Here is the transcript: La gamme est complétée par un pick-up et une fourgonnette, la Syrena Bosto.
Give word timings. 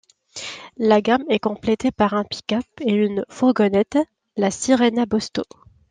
La 0.77 0.99
gamme 0.99 1.25
est 1.29 1.37
complétée 1.37 1.91
par 1.91 2.15
un 2.15 2.23
pick-up 2.23 2.65
et 2.83 2.91
une 2.91 3.23
fourgonnette, 3.29 3.99
la 4.35 4.49
Syrena 4.49 5.05
Bosto. 5.05 5.43